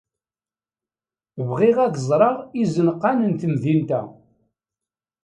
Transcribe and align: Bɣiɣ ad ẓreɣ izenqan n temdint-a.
Bɣiɣ 1.49 1.77
ad 1.85 1.95
ẓreɣ 2.09 2.35
izenqan 2.61 3.17
n 3.29 3.31
temdint-a. 3.39 4.01